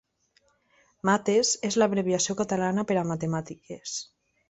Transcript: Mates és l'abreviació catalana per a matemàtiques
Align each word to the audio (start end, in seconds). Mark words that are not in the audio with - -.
Mates 1.09 1.53
és 1.71 1.79
l'abreviació 1.83 2.39
catalana 2.43 2.89
per 2.93 3.01
a 3.03 3.07
matemàtiques 3.15 3.99